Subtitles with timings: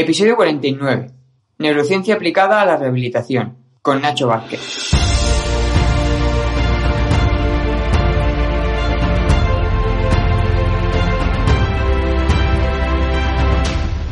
[0.00, 1.10] Episodio 49.
[1.58, 4.92] Neurociencia aplicada a la rehabilitación, con Nacho Vázquez.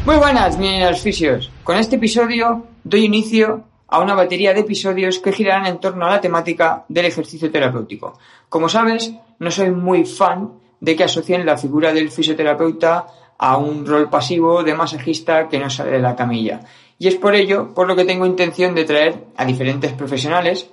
[0.04, 1.52] Muy buenas, mis fisios.
[1.62, 6.10] Con este episodio doy inicio a una batería de episodios que girarán en torno a
[6.10, 8.18] la temática del ejercicio terapéutico.
[8.48, 10.50] Como sabes, no soy muy fan
[10.80, 13.06] de que asocien la figura del fisioterapeuta
[13.38, 16.60] a un rol pasivo de masajista que no sale de la camilla.
[16.98, 20.70] Y es por ello por lo que tengo intención de traer a diferentes profesionales,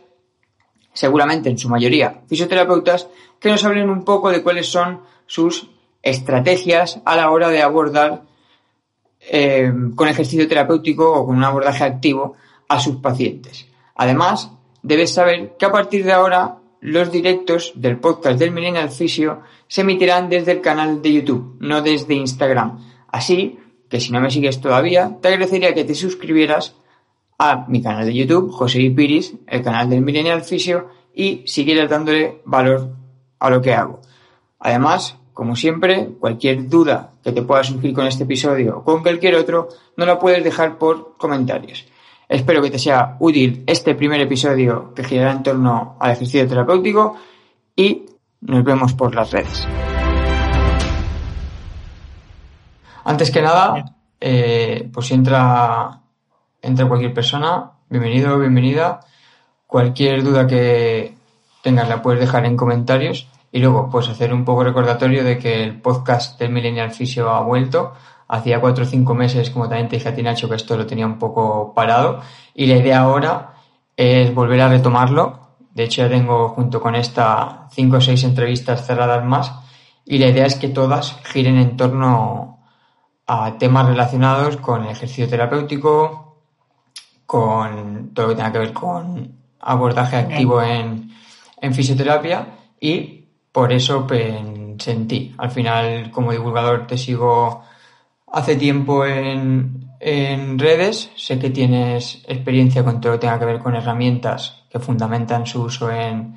[0.93, 3.07] seguramente en su mayoría fisioterapeutas,
[3.39, 5.69] que nos hablen un poco de cuáles son sus
[6.01, 8.23] estrategias a la hora de abordar
[9.19, 12.35] eh, con ejercicio terapéutico o con un abordaje activo
[12.67, 13.67] a sus pacientes.
[13.95, 14.51] Además,
[14.81, 19.81] debes saber que a partir de ahora los directos del podcast del Millennial Fisio se
[19.81, 22.77] emitirán desde el canal de YouTube, no desde Instagram.
[23.07, 23.57] Así
[23.89, 26.75] que si no me sigues todavía, te agradecería que te suscribieras
[27.39, 32.41] a mi canal de YouTube, José Ipiris, el canal del Millennial Fisio, y siguieras dándole
[32.43, 32.93] valor
[33.39, 34.01] a lo que hago.
[34.59, 39.35] Además, como siempre, cualquier duda que te pueda surgir con este episodio o con cualquier
[39.35, 41.85] otro, no la puedes dejar por comentarios.
[42.27, 47.17] Espero que te sea útil este primer episodio que girará en torno al ejercicio terapéutico
[47.75, 48.05] y
[48.41, 49.67] nos vemos por las redes.
[53.05, 55.99] Antes que nada, eh, pues si entra,
[56.61, 59.01] entra cualquier persona, bienvenido o bienvenida.
[59.67, 61.15] Cualquier duda que
[61.61, 65.63] tengas la puedes dejar en comentarios y luego pues hacer un poco recordatorio de que
[65.63, 67.93] el podcast del Millennial Fisio ha vuelto
[68.33, 70.87] Hacía cuatro o cinco meses, como también te dije a ti, Nacho, que esto lo
[70.87, 72.21] tenía un poco parado.
[72.55, 73.53] Y la idea ahora
[73.95, 75.49] es volver a retomarlo.
[75.69, 79.51] De hecho, ya tengo junto con esta cinco o seis entrevistas cerradas más.
[80.03, 82.57] Y la idea es que todas giren en torno
[83.27, 86.39] a temas relacionados con el ejercicio terapéutico,
[87.27, 91.11] con todo lo que tenga que ver con abordaje activo en,
[91.61, 92.47] en fisioterapia
[92.79, 95.35] y por eso pensé en ti.
[95.37, 97.61] Al final, como divulgador, te sigo
[98.33, 101.11] hace tiempo en, en redes.
[101.15, 105.45] Sé que tienes experiencia con todo lo que tenga que ver con herramientas que fundamentan
[105.45, 106.35] su uso en,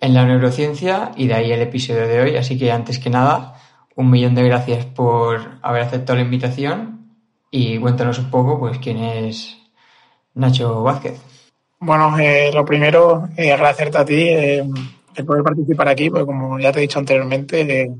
[0.00, 2.36] en la neurociencia y de ahí el episodio de hoy.
[2.36, 3.54] Así que antes que nada,
[3.94, 7.12] un millón de gracias por haber aceptado la invitación
[7.50, 9.58] y cuéntanos un poco pues quién es
[10.34, 11.20] Nacho Vázquez.
[11.80, 14.64] Bueno, eh, lo primero, eh, agradecerte a ti eh,
[15.14, 17.92] el poder participar aquí, porque como ya te he dicho anteriormente,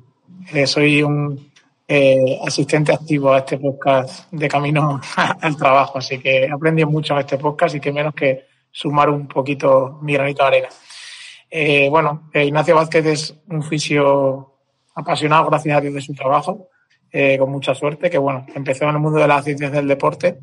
[0.52, 1.48] eh, soy un
[1.90, 5.96] eh, asistente activo a este podcast de camino al trabajo.
[5.96, 9.98] Así que he aprendido mucho en este podcast y que menos que sumar un poquito
[10.02, 10.68] mi granito de arena.
[11.50, 14.52] Eh, bueno, eh, Ignacio Vázquez es un fisio
[14.94, 16.68] apasionado, gracias a Dios, de su trabajo,
[17.38, 20.40] con mucha suerte, que bueno, empezó en el mundo de las ciencias del deporte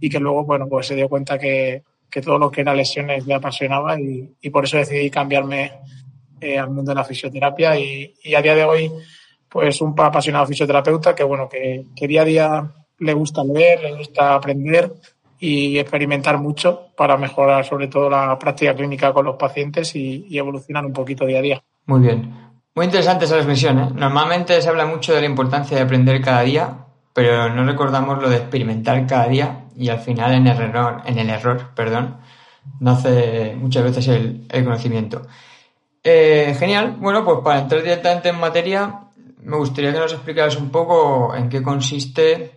[0.00, 3.24] y que luego, bueno, pues se dio cuenta que, que todo lo que era lesiones
[3.24, 5.74] le apasionaba y, y por eso decidí cambiarme
[6.58, 8.90] al mundo de la fisioterapia y, y a día de hoy
[9.48, 14.34] pues un apasionado fisioterapeuta que bueno, que, día a día le gusta leer, le gusta
[14.34, 14.92] aprender
[15.40, 20.84] y experimentar mucho para mejorar sobre todo la práctica clínica con los pacientes y, evolucionar
[20.84, 21.62] un poquito día a día.
[21.86, 22.48] Muy bien.
[22.74, 23.78] Muy interesante esa reflexión.
[23.78, 23.88] ¿eh?
[23.94, 28.28] Normalmente se habla mucho de la importancia de aprender cada día, pero no recordamos lo
[28.28, 32.18] de experimentar cada día y al final en el error, en el error perdón,
[32.80, 35.22] nace muchas veces el, conocimiento.
[36.02, 36.96] Eh, genial.
[36.98, 39.07] Bueno, pues para entrar directamente en materia,
[39.42, 42.52] me gustaría que nos explicaras un poco en qué consiste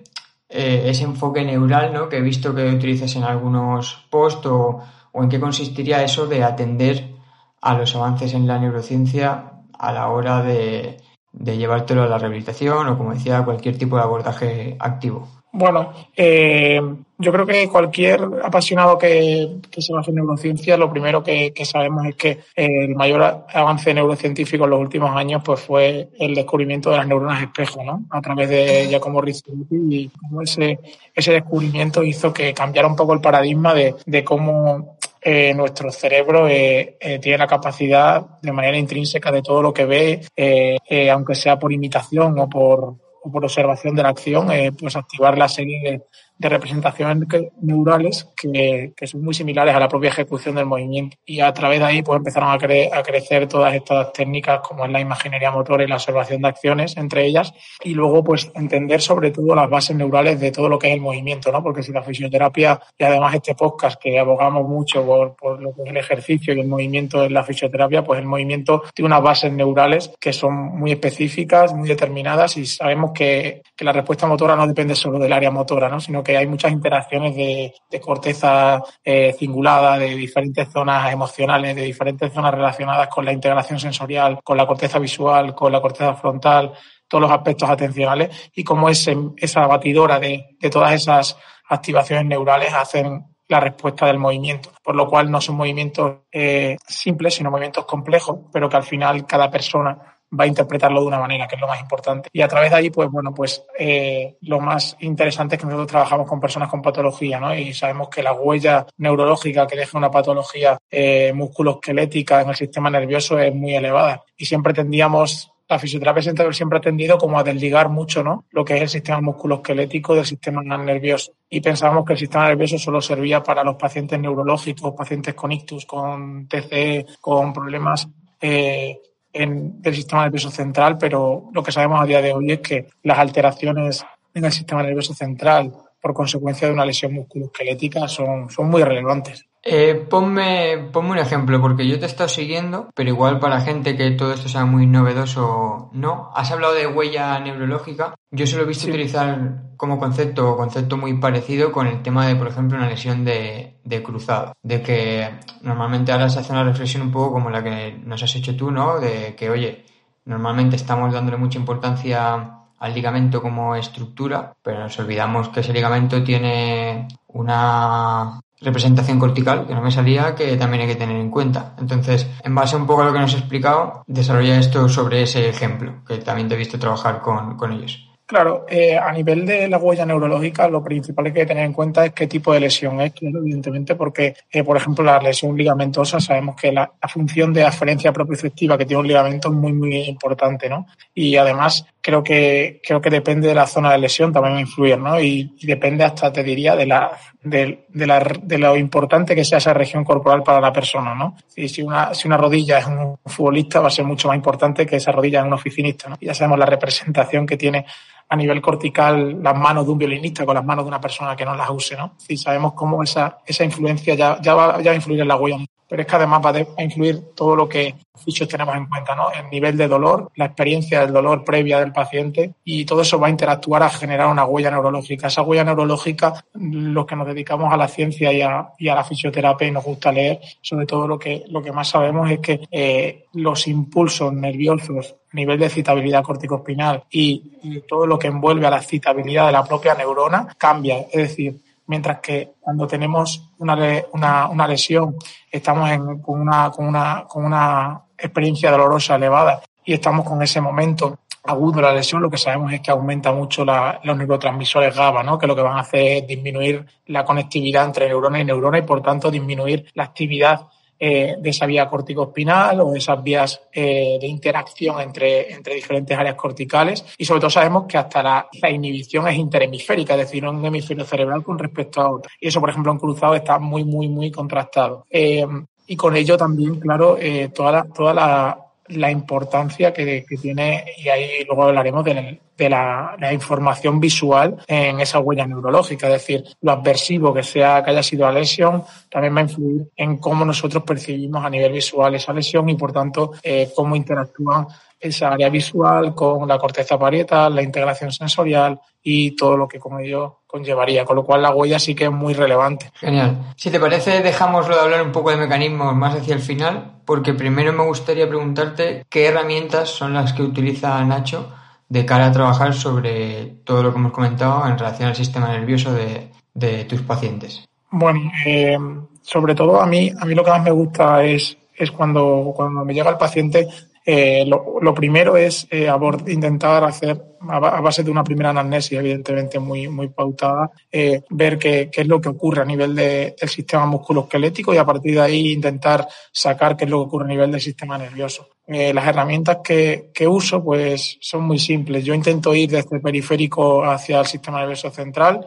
[0.49, 2.09] eh, ese enfoque neural, ¿no?
[2.09, 4.81] Que he visto que utilizas en algunos posts o,
[5.13, 7.15] en qué consistiría eso de atender
[7.61, 10.97] a los avances en la neurociencia a la hora de,
[11.33, 15.27] llevártelo a la rehabilitación o, como decía, cualquier tipo de abordaje activo.
[15.53, 16.81] Bueno, eh,
[17.21, 22.15] yo creo que cualquier apasionado que, se base en neurociencia, lo primero que, sabemos es
[22.15, 27.07] que el mayor avance neurocientífico en los últimos años pues fue el descubrimiento de las
[27.07, 28.05] neuronas espejo, ¿no?
[28.09, 30.79] A través de Giacomo Rizzuti y cómo ese,
[31.13, 36.97] ese descubrimiento hizo que cambiara un poco el paradigma de, cómo eh, nuestro cerebro eh,
[36.99, 41.71] eh, tiene la capacidad de manera intrínseca de todo lo que ve, aunque sea por
[41.71, 46.01] imitación o por o por observación de la acción, eh, pues activar la serie de,
[46.41, 47.27] de representaciones
[47.61, 51.15] neurales que, que, son muy similares a la propia ejecución del movimiento.
[51.23, 54.91] Y a través de ahí pues empezaron a, a crecer todas estas técnicas como es
[54.91, 57.53] la imaginería motora y la observación de acciones entre ellas
[57.83, 61.01] y luego pues entender sobre todo las bases neurales de todo lo que es el
[61.01, 61.61] movimiento, ¿no?
[61.61, 65.83] Porque si la fisioterapia y además este podcast que abogamos mucho por, por lo que
[65.83, 69.53] es el ejercicio y el movimiento en la fisioterapia, pues el movimiento tiene unas bases
[69.53, 74.65] neurales que son muy específicas, muy determinadas y sabemos que, que la respuesta motora no
[74.65, 75.99] depende solo del área motora, ¿no?
[75.99, 82.31] Sino que hay muchas interacciones de, corteza eh, cingulada, de diferentes zonas emocionales, de diferentes
[82.33, 86.73] zonas relacionadas con la integración sensorial, con la corteza visual, con la corteza frontal,
[87.07, 91.37] todos los aspectos atencionales y cómo esa batidora de, de todas esas
[91.69, 97.35] activaciones neurales hacen la respuesta del movimiento, por lo cual no son movimientos eh, simples,
[97.35, 101.47] sino movimientos complejos, pero que al final cada persona va a interpretarlo de una manera,
[101.47, 102.29] que es lo más importante.
[102.31, 105.87] Y a través de ahí, pues bueno, pues eh, lo más interesante es que nosotros
[105.87, 107.53] trabajamos con personas con patología, ¿no?
[107.55, 112.89] Y sabemos que la huella neurológica que deja una patología eh, musculoesquelética en el sistema
[112.89, 114.23] nervioso es muy elevada.
[114.37, 118.43] Y siempre tendíamos la fisioterapia siempre ha tendido como a desligar mucho ¿no?
[118.51, 121.31] lo que es el sistema musculoesquelético del sistema nervioso.
[121.49, 125.85] Y pensábamos que el sistema nervioso solo servía para los pacientes neurológicos, pacientes con ictus,
[125.85, 128.05] con TCE, con problemas
[128.41, 128.99] eh,
[129.33, 132.87] en, del sistema nervioso central, pero lo que sabemos a día de hoy es que
[133.03, 138.69] las alteraciones en el sistema nervioso central por consecuencia de una lesión musculoesquelética son, son
[138.69, 139.45] muy relevantes.
[139.63, 143.95] Eh, ponme, ponme un ejemplo, porque yo te he estado siguiendo, pero igual para gente
[143.95, 146.31] que todo esto sea muy novedoso, no.
[146.33, 148.15] Has hablado de huella neurológica.
[148.31, 152.35] Yo solo he visto utilizar como concepto o concepto muy parecido con el tema de,
[152.35, 154.53] por ejemplo, una lesión de, de cruzado.
[154.63, 155.29] De que
[155.61, 158.71] normalmente ahora se hace una reflexión un poco como la que nos has hecho tú,
[158.71, 158.99] ¿no?
[158.99, 159.85] De que, oye,
[160.25, 166.23] normalmente estamos dándole mucha importancia al ligamento como estructura, pero nos olvidamos que ese ligamento
[166.23, 171.75] tiene una representación cortical, que no me salía, que también hay que tener en cuenta.
[171.79, 175.49] Entonces, en base un poco a lo que nos has explicado, desarrolla esto sobre ese
[175.49, 178.11] ejemplo, que también te he visto trabajar con, con ellos.
[178.31, 181.73] Claro, eh, a nivel de la huella neurológica, lo principal que hay que tener en
[181.73, 186.17] cuenta es qué tipo de lesión es, evidentemente, porque, eh, por ejemplo, la lesión ligamentosa,
[186.21, 190.69] sabemos que la, función de aferencia propioceptiva que tiene un ligamento es muy, muy importante,
[190.69, 190.87] ¿no?
[191.13, 194.61] Y además, creo que, creo que depende de la zona de lesión, también va a
[194.61, 195.19] influir, ¿no?
[195.19, 197.11] Y, depende hasta, te diría, de la,
[197.43, 201.35] de, de, la, de lo importante que sea esa región corporal para la persona, ¿no?
[201.55, 204.85] Y si una, si una rodilla es un futbolista, va a ser mucho más importante
[204.85, 206.17] que esa rodilla en un oficinista, ¿no?
[206.19, 207.85] Ya sabemos la representación que tiene
[208.27, 211.45] a nivel cortical las manos de un violinista con las manos de una persona que
[211.45, 212.15] no las use, ¿no?
[212.27, 215.57] Y sabemos cómo esa, esa influencia ya, ya, va, ya a influir en la huella
[215.91, 217.93] pero es que además va a influir todo lo que
[218.23, 219.29] fichos tenemos en cuenta, ¿no?
[219.29, 223.27] El nivel de dolor, la experiencia del dolor previa del paciente y todo eso va
[223.27, 225.27] a interactuar a generar una huella neurológica.
[225.27, 229.71] Esa huella neurológica, los que nos dedicamos a la ciencia y a, la fisioterapia y
[229.71, 233.67] nos gusta leer, sobre todo lo que, lo que más sabemos es que eh, los
[233.67, 238.77] impulsos nerviosos a nivel de excitabilidad corticospinal y, y todo lo que envuelve a la
[238.77, 241.05] excitabilidad de la propia neurona cambia.
[241.11, 241.61] Es decir,
[241.91, 243.77] mientras que cuando tenemos una,
[244.13, 245.17] una, una lesión,
[245.51, 245.89] estamos
[246.21, 251.81] con, una, con, una, con una experiencia dolorosa elevada y estamos con ese momento agudo
[251.81, 255.37] la lesión, lo que sabemos es que aumenta mucho la, los neurotransmisores GABA, ¿no?
[255.39, 258.83] que lo que van a hacer es disminuir la conectividad entre neurona y neurona y
[258.83, 260.67] por tanto disminuir la actividad
[261.03, 266.15] eh, de esa vía corticospinal o de esas vías eh, de interacción entre, entre diferentes
[266.15, 267.03] áreas corticales.
[267.17, 271.41] Y sobre todo sabemos que hasta la, inhibición es interhemisférica, es decir, un hemisferio cerebral
[271.41, 272.31] con respecto a otro.
[272.39, 275.07] Y eso, por ejemplo, en cruzado está muy, muy, muy contrastado.
[275.09, 275.43] Eh,
[275.87, 277.17] y con ello también, claro,
[277.51, 283.15] toda la, toda la, la importancia que, tiene, y ahí luego hablaremos de, de la,
[283.19, 288.03] la, información visual en esa huella neurológica, es decir, lo adversivo que sea que haya
[288.03, 292.33] sido la lesión también va a influir en cómo nosotros percibimos a nivel visual esa
[292.33, 294.67] lesión y por tanto eh, cómo interactúan
[294.99, 299.99] esa área visual con la corteza parietal, la integración sensorial y todo lo que con
[299.99, 302.91] ello conllevaría, con lo cual la huella sí que es muy relevante.
[302.93, 303.53] Genial.
[303.55, 307.33] Si te parece, dejámoslo de hablar un poco de mecanismos más hacia el final, porque
[307.33, 311.51] primero me gustaría preguntarte qué herramientas son las que utiliza Nacho
[311.91, 315.91] de cara a trabajar sobre todo lo que hemos comentado en relación al sistema nervioso
[315.91, 317.67] de, de tus pacientes.
[317.89, 318.77] Bueno, eh,
[319.21, 322.85] sobre todo a mí, a mí lo que más me gusta es, es cuando, cuando
[322.85, 323.67] me llega el paciente
[324.05, 325.91] eh, lo, primero es eh,
[326.27, 331.89] intentar hacer, a, base de una primera anamnesis, evidentemente muy, muy pautada, eh, ver qué,
[331.93, 335.51] es lo que ocurre a nivel de, del sistema musculoesquelético y a partir de ahí
[335.51, 338.47] intentar sacar qué es lo que ocurre a nivel del sistema nervioso.
[338.67, 342.05] Las herramientas que, uso pues son muy simples.
[342.05, 345.45] Yo intento ir desde el periférico hacia el sistema nervioso central,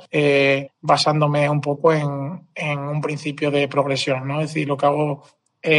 [0.83, 4.43] basándome un poco en, en un principio de progresión, ¿no?
[4.43, 5.23] Es decir, lo que hago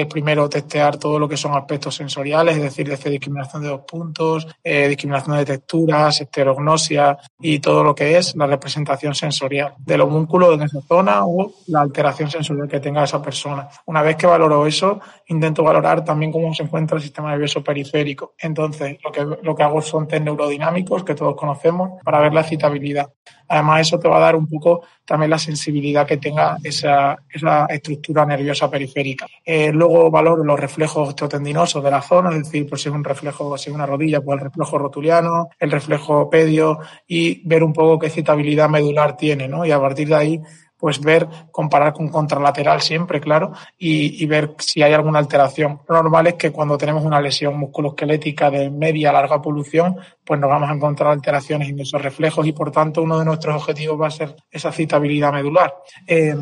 [0.10, 4.48] primero testear todo lo que son aspectos sensoriales, es decir, desde discriminación de dos puntos,
[4.63, 10.54] eh, discriminación de texturas, esterognosia y todo lo que es la representación sensorial del homúnculo
[10.54, 13.68] en esa zona o la alteración sensorial que tenga esa persona.
[13.86, 18.34] Una vez que valoro eso, intento valorar también cómo se encuentra el sistema nervioso periférico.
[18.39, 22.42] Entonces, lo que, lo que hago son test neurodinámicos que todos conocemos para ver la
[22.42, 23.12] excitabilidad.
[23.48, 27.66] Además, eso te va a dar un poco también la sensibilidad que tenga esa, esa
[27.66, 29.28] estructura nerviosa periférica.
[29.44, 33.04] Eh, luego valoro los reflejos osteotendinosos de la zona, es decir, pues si es un
[33.04, 37.74] reflejo, si es una rodilla, pues el reflejo rotuliano, el reflejo pedio y ver un
[37.74, 39.66] poco qué citabilidad medular tiene, ¿no?
[39.66, 40.42] Y a partir de ahí
[40.86, 45.82] pues ver, comparar con contralateral siempre, claro, y, ver si hay alguna alteración.
[45.88, 50.39] Lo normal es que cuando tenemos una lesión musculoesquelética de media a larga polución, pues
[50.39, 54.00] nos vamos a encontrar alteraciones en esos reflejos y por tanto uno de nuestros objetivos
[54.00, 55.74] va a ser esa citabilidad medular.
[56.06, 56.36] Eh,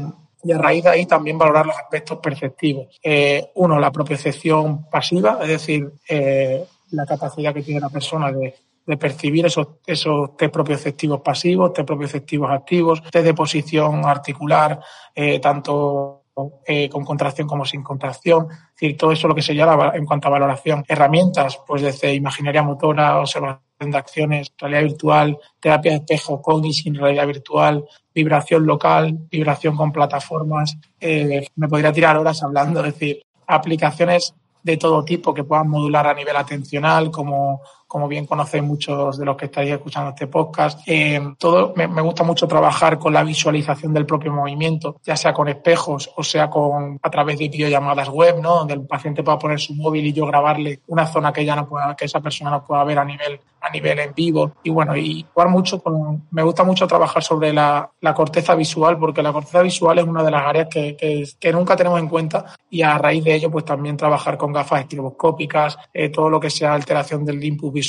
[0.44, 3.00] y a raíz de ahí también valorar los aspectos perceptivos.
[3.02, 8.56] Eh, uno, la propiocepción pasiva, es decir, eh, la capacidad que tiene la persona de
[8.86, 14.80] de percibir esos, esos test propioceptivos pasivos, test propioceptivos activos, test de posición articular,
[15.16, 16.24] eh, tanto
[16.66, 20.04] eh, con contracción como sin contracción, es decir, todo eso lo que se llama en
[20.04, 20.84] cuanto a valoración.
[20.88, 26.74] Herramientas, pues desde imaginería motora, observación de acciones, realidad virtual, terapia de espejo con y
[26.74, 27.86] sin realidad virtual,
[28.16, 30.75] vibración local, vibración con plataformas.
[31.00, 36.08] Eh, me podría tirar horas hablando, es decir, aplicaciones de todo tipo que puedan modular
[36.08, 37.62] a nivel atencional, como
[37.94, 40.80] como bien conocéis muchos de los que estáis escuchando este podcast.
[40.88, 45.48] Eh, todo me, gusta mucho trabajar con la visualización del propio movimiento, ya sea con
[45.48, 48.56] espejos o sea con a través de videollamadas web, ¿no?
[48.56, 51.70] Donde el paciente pueda poner su móvil y yo grabarle una zona que ya no
[51.70, 54.52] pueda, que esa persona no pueda ver a nivel a nivel en vivo.
[54.62, 59.00] Y bueno, y jugar mucho con, me gusta mucho trabajar sobre la, la corteza visual,
[59.00, 60.98] porque la corteza visual es una de las áreas que,
[61.40, 64.82] que, nunca tenemos en cuenta y a raíz de ello, pues también trabajar con gafas
[64.82, 67.83] estroboscópicas, eh, todo lo que sea alteración del input visual.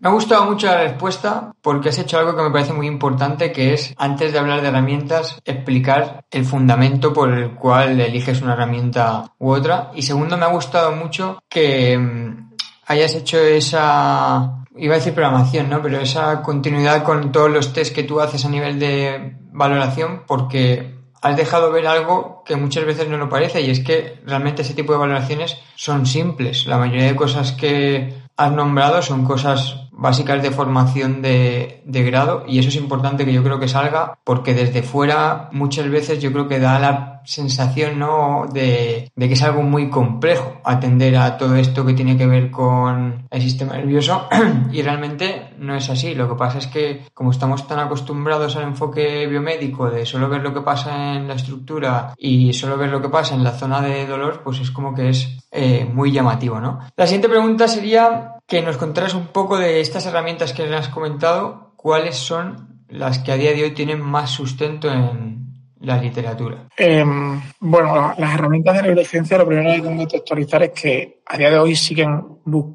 [0.00, 3.52] Me ha gustado mucho la respuesta porque has hecho algo que me parece muy importante,
[3.52, 8.54] que es, antes de hablar de herramientas, explicar el fundamento por el cual eliges una
[8.54, 9.90] herramienta u otra.
[9.94, 12.50] Y segundo, me ha gustado mucho que mm,
[12.86, 15.82] hayas hecho esa iba a decir programación, ¿no?
[15.82, 20.94] Pero esa continuidad con todos los test que tú haces a nivel de valoración, porque
[21.22, 24.74] has dejado ver algo que muchas veces no lo parece, y es que realmente ese
[24.74, 26.66] tipo de valoraciones son simples.
[26.66, 32.58] La mayoría de cosas que has nombrado son cosas básicas de formación de, grado y
[32.58, 36.48] eso es importante que yo creo que salga porque desde fuera muchas veces yo creo
[36.48, 38.46] que da la sensación ¿no?
[38.50, 42.50] de, de que es algo muy complejo atender a todo esto que tiene que ver
[42.50, 44.26] con el sistema nervioso
[44.72, 46.14] y realmente no es así.
[46.14, 50.40] Lo que pasa es que como estamos tan acostumbrados al enfoque biomédico de solo ver
[50.40, 53.82] lo que pasa en la estructura y solo ver lo que pasa en la zona
[53.82, 56.78] de dolor, pues es como que es eh, muy llamativo, ¿no?
[56.96, 61.72] La siguiente pregunta sería que nos contaras un poco de estas herramientas que has comentado,
[61.76, 65.49] cuáles son las que a día de hoy tienen más sustento en
[65.80, 66.68] la literatura.
[66.76, 71.38] Em, bueno, las herramientas de neurociencia, lo primero que tengo que contextualizar es que a
[71.38, 72.22] día de hoy siguen,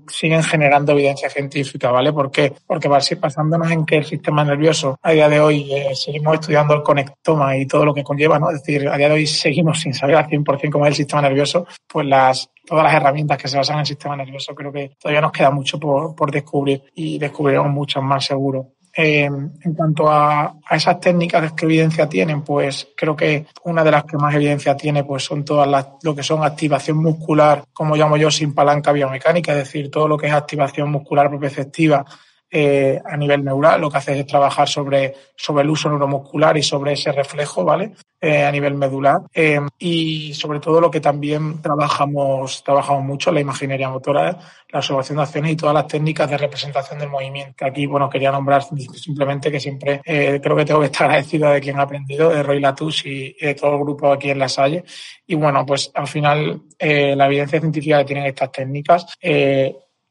[0.08, 2.14] siguen generando evidencia científica, ¿vale?
[2.14, 2.54] ¿Por qué?
[2.66, 6.82] Porque pasándonos en que el sistema nervioso, a día de hoy eh, seguimos estudiando el
[6.82, 8.50] conectoma y todo lo que conlleva, ¿no?
[8.50, 11.22] Es decir, a día de hoy seguimos sin saber al 100% cómo es el sistema
[11.22, 14.56] nervioso, pues las, todas las herramientas que se basan en el sistema nervioso.
[14.56, 18.75] Creo que todavía nos queda mucho por, por descubrir y descubriremos muchas más seguro.
[18.98, 24.06] Eh, en cuanto a, esas técnicas que evidencia tienen, pues creo que una de las
[24.06, 28.16] que más evidencia tiene pues son todas las, lo que son activación muscular, como llamo
[28.16, 32.06] yo, sin palanca biomecánica, es decir, todo lo que es activación muscular propioceptiva
[32.52, 36.64] eh, a nivel neural, lo que hace es trabajar sobre, sobre el uso neuromuscular y
[36.64, 37.94] sobre ese reflejo, ¿vale?
[38.22, 39.22] Eh, a nivel medular.
[39.34, 44.38] Eh, y sobre todo lo que también trabajamos, trabajamos mucho, la imaginería motora,
[44.70, 47.56] la observación de acciones y todas las técnicas de representación del movimiento.
[47.58, 51.62] Que aquí, bueno, quería nombrar simplemente que siempre creo que tengo que estar agradecido de
[51.62, 54.84] quien ha aprendido, de Roy Latus y, de todo el grupo aquí en La Salle.
[55.28, 59.06] Y bueno, pues al final la evidencia científica que tienen estas técnicas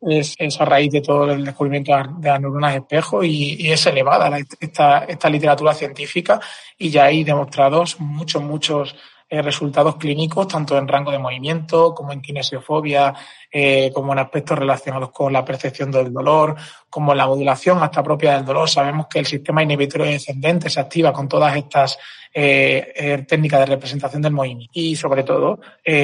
[0.07, 4.39] es, es, a raíz de todo el descubrimiento de las neuronas espejo y, es elevada
[4.61, 6.41] esta, esta literatura científica
[6.79, 8.97] y ya hay demostrados muchos, muchos
[9.27, 13.15] eh, resultados clínicos, tanto en rango de movimiento como en kinesiofobia,
[13.51, 16.55] eh, como en aspectos relacionados con la percepción del dolor,
[16.91, 18.69] como en la modulación hasta propia del dolor.
[18.69, 21.99] Sabemos que el sistema inhibitorio descendente se activa con todas estas
[22.35, 25.61] eh, técnicas de representación del movimiento y, sobre todo,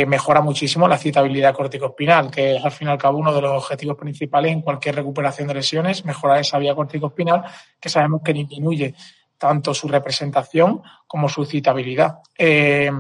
[0.07, 3.53] mejora muchísimo la citabilidad corticoespinal, que es al fin y al cabo uno de los
[3.53, 7.45] objetivos principales en cualquier recuperación de lesiones, mejorar esa vía corticoespinal
[7.79, 8.95] que sabemos que disminuye
[9.41, 12.19] tanto su representación como su citabilidad.
[12.39, 12.93] Eh,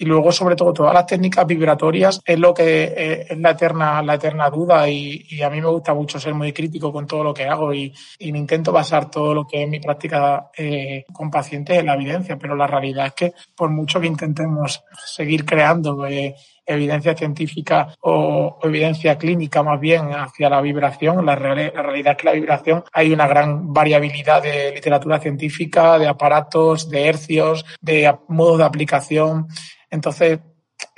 [0.00, 4.00] y luego, sobre todo, todas las técnicas vibratorias es lo que eh, es la eterna,
[4.02, 7.34] la eterna duda y, a mí me gusta mucho ser muy crítico con todo lo
[7.34, 11.78] que hago y, me intento basar todo lo que es mi práctica eh, con pacientes
[11.78, 16.06] en la evidencia, pero la realidad es que por mucho que intentemos seguir creando
[16.68, 21.24] evidencia científica o, evidencia clínica más bien hacia la vibración.
[21.24, 26.88] La, realidad es que la vibración hay una gran variabilidad de literatura científica, de aparatos,
[26.88, 29.48] de hercios, de modos de aplicación.
[29.90, 30.38] Entonces,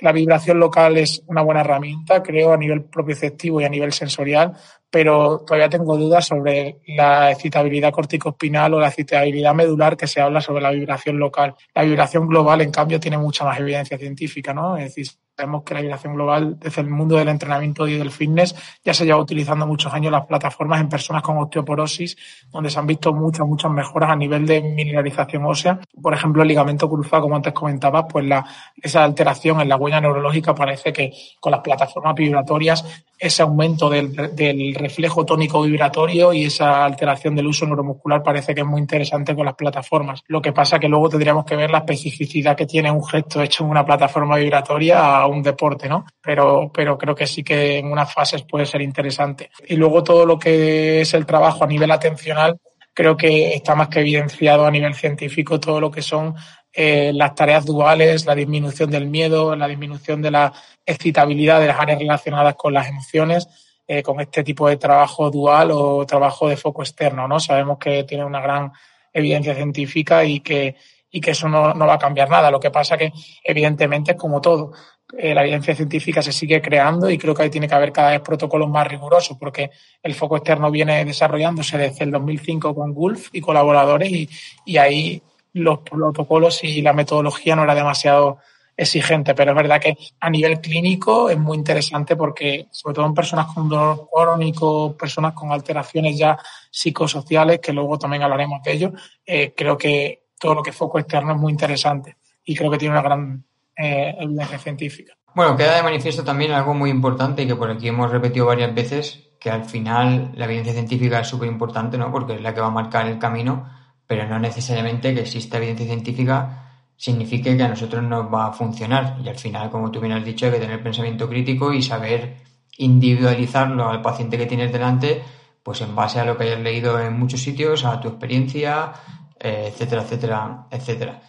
[0.01, 4.53] la vibración local es una buena herramienta, creo, a nivel propioceptivo y a nivel sensorial,
[4.91, 10.41] pero todavía tengo dudas sobre la excitabilidad corticospinal o la excitabilidad medular que se habla
[10.41, 11.55] sobre la vibración local.
[11.75, 14.77] La vibración global, en cambio, tiene mucha más evidencia científica, ¿no?
[14.77, 15.07] Es decir,
[15.37, 19.05] Sabemos que la vibración global desde el mundo del entrenamiento y del fitness ya se
[19.05, 22.17] lleva utilizando muchos años las plataformas en personas con osteoporosis,
[22.51, 25.81] donde se han visto muchas, muchas mejoras a nivel de mineralización ósea.
[26.01, 28.45] Por ejemplo, el ligamento cruzado, como antes comentabas, pues la,
[28.83, 32.85] esa alteración en la huella neurológica parece que con las plataformas vibratorias
[33.21, 38.63] ese aumento del, del, reflejo tónico vibratorio y esa alteración del uso neuromuscular parece que
[38.63, 40.23] es muy interesante con las plataformas.
[40.27, 43.65] Lo que pasa que luego tendríamos que ver la especificidad que tiene un gesto hecho
[43.65, 46.05] en una plataforma vibratoria a un deporte, ¿no?
[46.21, 49.51] Pero, pero creo que sí que en unas fases puede ser interesante.
[49.69, 52.59] Y luego todo lo que es el trabajo a nivel atencional,
[52.93, 56.35] creo que está más que evidenciado a nivel científico todo lo que son
[56.73, 60.53] eh, las tareas duales, la disminución del miedo, la disminución de la
[60.87, 63.49] excitabilidad de las áreas relacionadas con las emociones,
[63.87, 67.41] eh, con este tipo de trabajo dual o trabajo de foco externo, ¿no?
[67.41, 68.71] Sabemos que tiene una gran
[69.13, 70.77] evidencia científica y que,
[71.11, 72.53] y que eso no, no va a cambiar nada.
[72.53, 73.13] Lo que pasa que,
[73.43, 74.73] evidentemente, como todo.
[75.19, 78.11] Eh, la evidencia científica se sigue creando y creo que ahí tiene que haber cada
[78.11, 79.71] vez protocolos más rigurosos porque
[80.03, 84.29] el foco externo viene desarrollándose desde el 2005 con Gulf y colaboradores y,
[84.65, 85.23] y ahí
[85.55, 88.39] los protocolos y la metodología no era demasiado
[88.77, 93.15] exigente, pero es verdad que a nivel clínico es muy interesante porque, sobre todo en
[93.15, 96.39] personas con dolor crónico, personas con alteraciones ya
[96.71, 98.93] psicosociales, que luego también hablaremos de ello,
[99.27, 102.79] eh, creo que todo lo que es foco externo es muy interesante y creo que
[102.79, 103.45] tiene una gran
[103.81, 104.15] eh,
[104.59, 105.15] científica.
[105.35, 108.75] Bueno, queda de manifiesto también algo muy importante y que por aquí hemos repetido varias
[108.75, 112.11] veces, que al final la evidencia científica es súper importante, ¿no?
[112.11, 113.69] Porque es la que va a marcar el camino
[114.11, 119.19] pero no necesariamente que exista evidencia científica signifique que a nosotros nos va a funcionar.
[119.25, 122.39] Y al final, como tú bien has dicho, hay que tener pensamiento crítico y saber
[122.79, 125.23] individualizarlo al paciente que tienes delante,
[125.63, 128.95] pues en base a lo que hayas leído en muchos sitios, a tu experiencia,
[129.39, 131.23] eh, etcétera, etcétera, etcétera.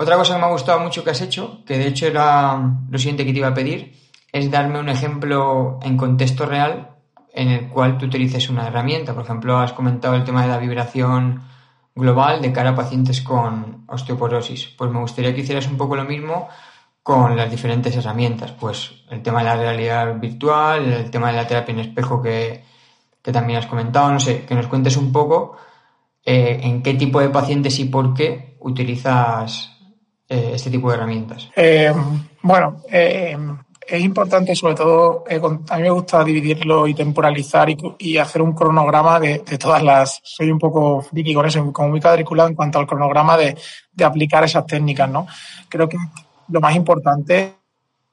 [0.00, 2.56] Otra cosa que me ha gustado mucho que has hecho, que de hecho era
[2.88, 3.96] lo siguiente que te iba a pedir,
[4.30, 6.90] es darme un ejemplo en contexto real
[7.34, 9.12] en el cual tú utilices una herramienta.
[9.12, 11.42] Por ejemplo, has comentado el tema de la vibración
[11.96, 14.68] global de cara a pacientes con osteoporosis.
[14.78, 16.46] Pues me gustaría que hicieras un poco lo mismo
[17.02, 21.46] con las diferentes herramientas, pues el tema de la realidad virtual, el tema de la
[21.48, 22.62] terapia en espejo que,
[23.32, 25.56] también has comentado, no sé, que nos cuentes un poco
[26.24, 29.77] eh, en qué tipo de pacientes y por qué utilizas
[30.28, 31.50] eh, este tipo de herramientas.
[31.56, 31.92] Eh,
[32.42, 32.82] bueno,
[33.88, 38.52] es importante, sobre todo, eh, a mí me gusta dividirlo y temporalizar y, hacer un
[38.52, 40.20] cronograma de, todas las.
[40.22, 43.56] Soy un poco friki con eso, como muy cuadriculado en cuanto al cronograma de,
[44.04, 45.26] aplicar esas técnicas, ¿no?
[45.70, 45.96] Creo que
[46.48, 47.54] lo más importante,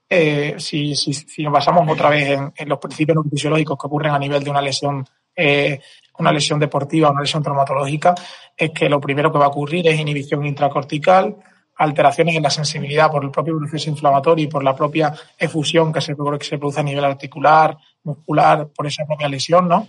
[0.10, 4.44] eh, si, si, nos basamos otra vez en, los principios fisiológicos que ocurren a nivel
[4.46, 5.82] de una lesión, eh,
[6.20, 8.16] una lesión deportiva, una lesión traumatológica,
[8.56, 11.36] es que lo primero que va a ocurrir es inhibición intracortical,
[11.78, 16.02] alteraciones en la sensibilidad por el propio proceso inflamatorio y por la propia efusión que
[16.02, 19.88] se, que se produce a nivel articular, muscular, por esa propia lesión, ¿no?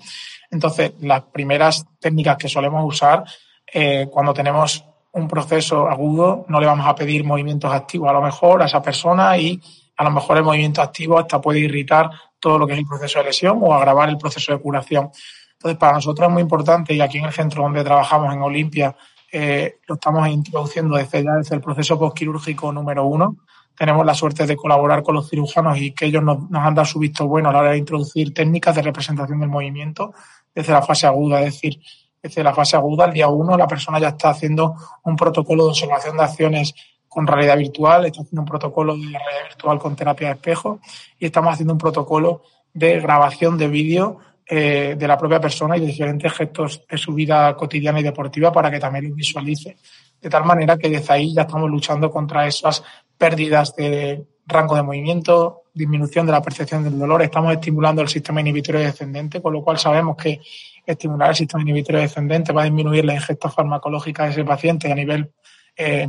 [0.51, 3.25] Entonces, las primeras técnicas que solemos usar
[3.73, 8.23] eh, cuando tenemos un proceso agudo, no le vamos a pedir movimientos activos a lo
[8.23, 9.61] mejor a esa persona y
[9.97, 13.21] a lo mejor el movimiento activo hasta puede irritar todo lo que es el proceso
[13.21, 15.11] de lesión o agravar el proceso de curación.
[15.53, 18.95] Entonces, para nosotros es muy importante y aquí en el centro donde trabajamos en Olimpia
[19.39, 23.37] eh, lo estamos introduciendo desde ya desde el proceso postquirúrgico número uno.
[23.77, 26.99] Tenemos la suerte de colaborar con los cirujanos y que ellos nos, han dado su
[26.99, 30.15] visto bueno a la hora de introducir técnicas de representación del movimiento
[30.55, 31.79] desde la fase aguda, es decir,
[32.23, 35.71] desde la fase aguda, el día uno, la persona ya está haciendo un protocolo de
[35.73, 36.75] observación de acciones
[37.07, 40.81] con realidad virtual, está haciendo un protocolo de realidad virtual con terapia de espejo
[41.19, 42.41] y estamos haciendo un protocolo
[42.73, 44.17] de grabación de vídeo
[44.49, 48.53] eh, de la propia persona y de diferentes gestos de su vida cotidiana y deportiva
[48.53, 49.77] para que también lo visualice.
[50.21, 52.83] De tal manera que desde ahí ya estamos luchando contra esas
[53.19, 57.23] pérdidas de rango de movimiento, disminución de la percepción del dolor.
[57.23, 60.41] Estamos estimulando el sistema inhibitorio descendente, con lo cual sabemos que
[60.87, 64.95] estimular el sistema inhibitorio descendente va a disminuir la ingesta farmacológica de ese paciente a
[64.95, 65.33] nivel
[65.77, 66.09] eh,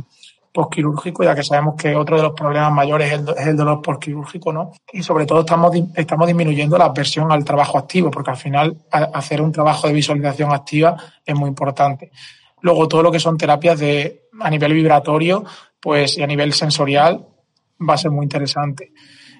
[0.58, 4.72] postquirúrgico, ya que sabemos que otro de los problemas mayores es el, dolor postquirúrgico, ¿no?
[4.92, 9.40] Y sobre todo estamos, estamos disminuyendo la aversión al trabajo activo, porque al final hacer
[9.40, 12.10] un trabajo de visualización activa es muy importante.
[12.60, 15.44] Luego, todo lo que son terapias de, a nivel vibratorio,
[15.78, 17.24] pues y a nivel sensorial,
[17.88, 18.90] va a ser muy interesante.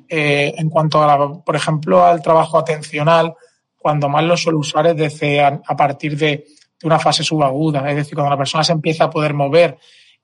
[0.08, 3.34] Eh, en cuanto, a por ejemplo, al trabajo atencional,
[3.76, 6.44] cuando más lo suele usar es desde a, partir de,
[6.84, 9.78] una fase subaguda, es decir, cuando la persona se empieza a poder mover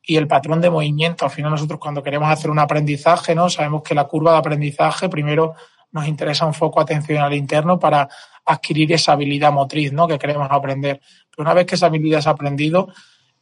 [0.07, 3.49] y el patrón de movimiento, al final nosotros cuando queremos hacer un aprendizaje, ¿no?
[3.49, 5.55] Sabemos que la curva de aprendizaje primero
[5.93, 8.09] nos interesa un foco atencional interno para
[8.45, 10.07] adquirir esa habilidad motriz, ¿no?
[10.07, 11.01] Que queremos aprender.
[11.31, 12.89] Pero una vez que esa habilidad es aprendido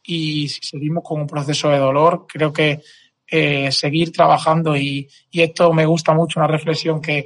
[0.01, 2.81] y seguimos con un proceso de dolor, creo que
[3.27, 7.25] eh, seguir trabajando y, esto me gusta mucho, una reflexión que,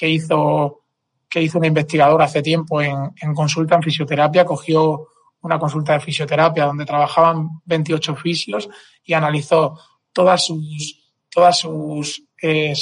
[0.00, 0.84] hizo
[1.28, 5.08] que hizo una investigadora hace tiempo en, consulta en fisioterapia, cogió
[5.42, 8.68] una consulta de fisioterapia donde trabajaban 28 fisios
[9.04, 9.78] y analizó
[10.12, 10.98] todas sus
[11.30, 12.74] todas sus eh,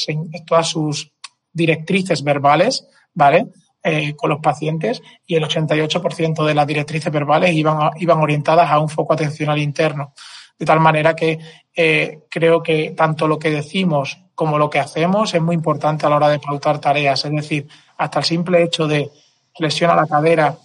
[0.47, 1.12] todas sus
[1.53, 3.49] directrices verbales, ¿vale?
[3.83, 8.81] Eh, con los pacientes y el 88% de las directrices verbales iban, iban orientadas a
[8.81, 10.12] un foco atencional interno.
[10.59, 11.38] De tal manera que
[11.73, 16.09] eh, creo que tanto lo que decimos como lo que hacemos es muy importante a
[16.09, 17.25] la hora de pautar tareas.
[17.25, 19.09] Es decir, hasta el simple hecho de
[19.55, 20.59] flexiona la cadera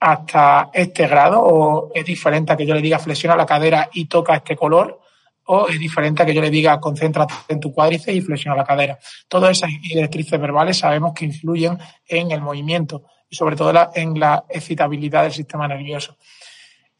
[0.00, 4.06] hasta este grado o es diferente a que yo le diga flexiona la cadera y
[4.06, 5.00] toca este color
[5.46, 8.64] o es diferente a que yo le diga concéntrate en tu cuádriceps y flexiona la
[8.64, 8.98] cadera.
[9.28, 14.44] Todas esas directrices verbales sabemos que influyen en el movimiento y sobre todo en la
[14.48, 16.16] excitabilidad del sistema nervioso.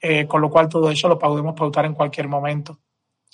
[0.06, 2.80] Eh, con lo cual todo eso lo podemos pautar en cualquier momento.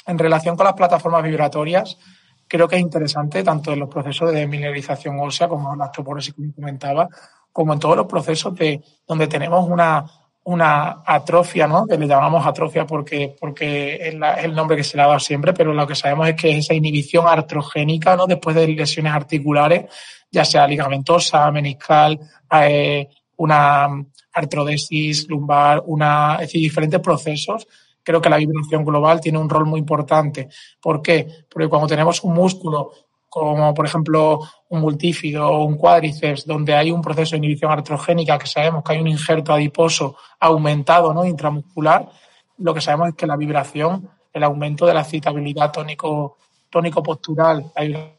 [0.07, 1.99] En relación con las plataformas vibratorias,
[2.47, 6.53] creo que es interesante tanto en los procesos de mineralización ósea, como la osteoporosis que
[6.55, 7.09] comentaba,
[7.53, 10.05] como en todos los procesos de donde tenemos una,
[10.45, 11.87] una atrofia, ¿no?
[11.87, 15.53] Que le llamamos atrofia porque, porque es, el nombre que se le ha dado siempre,
[15.53, 18.27] pero lo que sabemos es que es esa inhibición artrogénica, ¿no?
[18.27, 19.87] Después de lesiones articulares,
[20.31, 22.19] ya sea ligamentosa, meniscal,
[22.63, 23.89] eh, una
[24.33, 27.67] artrodesis lumbar, una, es decir, diferentes procesos,
[28.03, 30.49] creo que la vibración global tiene un rol muy importante.
[30.81, 31.27] ¿Por qué?
[31.49, 32.93] Porque cuando tenemos un músculo
[33.31, 38.39] como por ejemplo un multífido o un cuádriceps, donde hay un proceso de inhibición artrogénica,
[38.39, 41.25] que sabemos que hay un injerto adiposo aumentado, ¿no?
[41.25, 42.11] intramuscular,
[42.59, 46.37] lo que sabemos es que la vibración, el aumento de la excitabilidad tónico,
[46.69, 48.11] tónico postural, la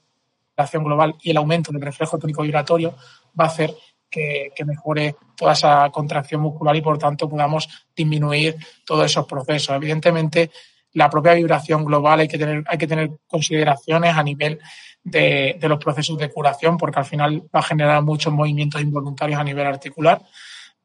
[0.57, 2.95] vibración global y el aumento del reflejo tónico vibratorio
[3.39, 3.75] va a hacer
[4.09, 9.75] que, mejore toda esa contracción muscular y por tanto podamos disminuir todos esos procesos.
[9.75, 10.51] Evidentemente,
[10.93, 14.59] la propia vibración global hay que tener, hay que tener consideraciones a nivel
[15.03, 19.43] de, los procesos de curación, porque al final va a generar muchos movimientos involuntarios a
[19.43, 20.21] nivel articular,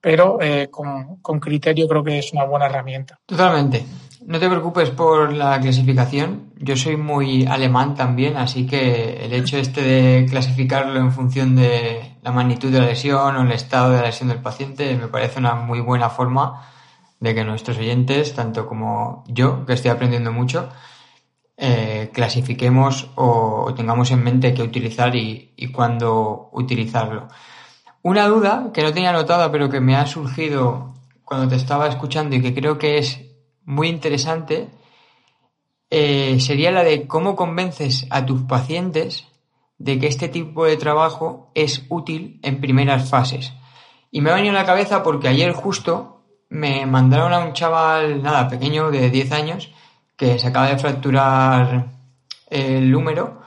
[0.01, 3.19] pero eh, con, con criterio creo que es una buena herramienta.
[3.27, 3.85] Totalmente.
[4.27, 6.53] No te preocupes por la clasificación.
[6.57, 12.17] Yo soy muy alemán también, así que el hecho este de clasificarlo en función de
[12.23, 15.39] la magnitud de la lesión o el estado de la lesión del paciente me parece
[15.39, 16.61] una muy buena forma
[17.21, 20.69] de que nuestros oyentes, tanto como yo, que estoy aprendiendo mucho,
[21.57, 27.29] eh, clasifiquemos o, tengamos en mente qué utilizar y, y cuándo utilizarlo.
[28.03, 32.37] Una duda que no tenía anotada pero que me ha surgido cuando te estaba escuchando
[32.37, 33.21] y que creo que es
[33.65, 34.69] muy interesante
[35.91, 39.27] eh, sería la de cómo convences a tus pacientes
[39.79, 43.53] de que este tipo de trabajo es útil en primeras fases.
[44.11, 46.16] Y me ha venido la cabeza porque ayer justo
[46.49, 49.71] me mandaron a un chaval, nada, pequeño, de 10 años,
[50.17, 51.87] que se acaba de fracturar
[52.49, 53.41] el húmero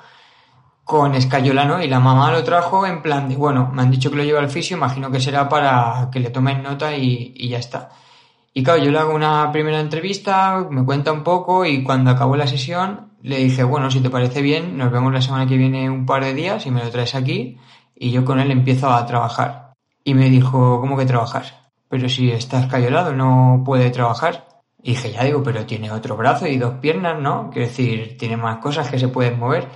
[0.84, 4.18] con escayolano y la mamá lo trajo en plan de, bueno, me han dicho que
[4.18, 7.90] lo lleva al fisio, imagino que será para que le tomen nota y, ya está.
[8.54, 12.36] Y claro, yo le hago una primera entrevista, me cuenta un poco y cuando acabó
[12.36, 15.90] la sesión le dije, bueno, si te parece bien, nos vemos la semana que viene
[15.90, 17.60] un par de días y me lo traes aquí
[17.96, 19.74] y yo con él empiezo a trabajar.
[20.04, 21.68] Y me dijo, ¿cómo que trabajar?
[21.89, 24.47] Pero si está escayolado no puede trabajar.
[24.82, 27.49] Y dije, ya digo, pero tiene otro brazo y dos piernas, ¿no?
[27.52, 29.67] Quiero decir, tiene más cosas que se pueden mover.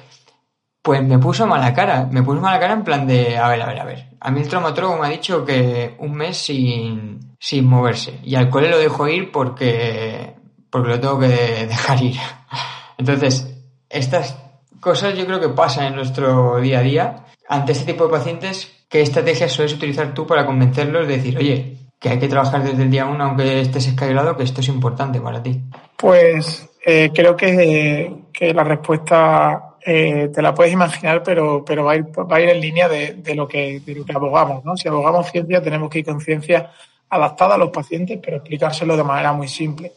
[0.81, 3.67] Pues me puso mala cara, me puso mala cara en plan de, a ver, a
[3.67, 4.09] ver, a ver.
[4.19, 8.19] A mí el traumatólogo me ha dicho que un mes sin, sin moverse.
[8.23, 10.35] Y al cole lo dejo ir porque,
[10.69, 12.17] porque lo tengo que dejar ir.
[12.97, 13.53] Entonces,
[13.89, 14.37] estas
[14.79, 17.25] cosas yo creo que pasan en nuestro día a día.
[17.49, 21.82] Ante este tipo de pacientes, ¿qué estrategias sueles utilizar tú para convencerlos de decir, oye,
[22.03, 25.21] que hay que trabajar desde el día uno aunque estés escalado, que esto es importante
[25.21, 25.61] para ti?
[25.95, 31.93] Pues eh, creo que, que, la respuesta eh, te la puedes imaginar, pero, pero va,
[31.93, 34.65] a ir, va a ir en línea de, de, lo que, de lo que abogamos.
[34.65, 34.75] ¿no?
[34.75, 36.71] Si abogamos ciencia, tenemos que ir con ciencia
[37.09, 39.93] adaptada a los pacientes, pero explicárselo de manera muy simple.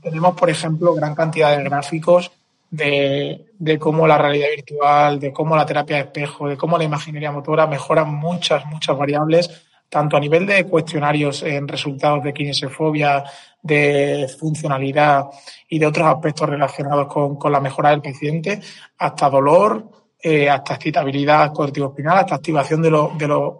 [0.00, 2.30] Tenemos, por ejemplo, gran cantidad de gráficos
[2.70, 6.84] de, de, cómo la realidad virtual, de cómo la terapia de espejo, de cómo la
[6.84, 13.22] imaginería motora mejoran muchas, muchas variables, tanto a nivel de cuestionarios en resultados de kinesiofobia,
[13.60, 15.26] de funcionalidad
[15.68, 18.58] y de otros aspectos relacionados con, con la mejora del paciente,
[18.96, 19.86] hasta dolor,
[20.18, 22.90] eh, hasta excitabilidad corticospinal, hasta activación de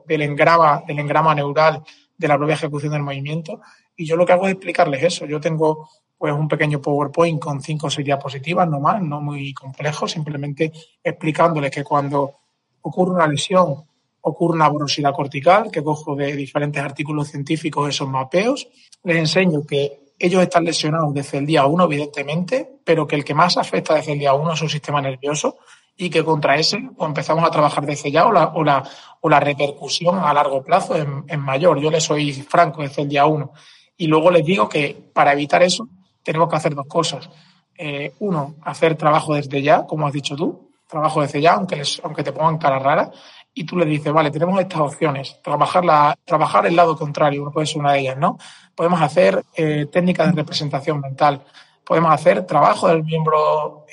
[0.06, 1.82] del, engrama, del engrama neural
[2.16, 3.60] de la propia ejecución del movimiento.
[3.94, 5.26] Y yo lo que hago es explicarles eso.
[5.26, 9.52] Yo tengo pues un pequeño PowerPoint con cinco o seis diapositivas, no más, no muy
[9.52, 10.72] complejo, simplemente
[11.04, 12.38] explicándoles que cuando
[12.80, 13.84] ocurre una lesión,
[14.22, 18.68] ocurre una borrosidad cortical, que cojo de diferentes artículos científicos esos mapeos,
[19.04, 23.34] les enseño que ellos están lesionados desde el día uno, evidentemente, pero que el que
[23.34, 25.58] más afecta desde el día uno es su sistema nervioso
[25.96, 28.82] y que contra ese pues empezamos a trabajar desde ya o la, o la,
[29.20, 31.80] o la repercusión a largo plazo es, mayor.
[31.80, 33.52] Yo le soy franco desde el día uno.
[33.96, 35.88] Y luego les digo que para evitar eso
[36.22, 37.28] tenemos que hacer dos cosas.
[37.76, 42.00] Eh, uno, hacer trabajo desde ya, como has dicho tú, trabajo desde ya, aunque, les,
[42.04, 43.10] aunque te pongan cara rara,
[43.54, 47.66] y tú le dices, vale, tenemos estas opciones, trabajar, la, trabajar el lado contrario, puede
[47.66, 48.38] ser una de ellas, ¿no?
[48.74, 51.42] Podemos hacer eh, técnicas de representación mental,
[51.84, 53.86] podemos hacer trabajo del miembro,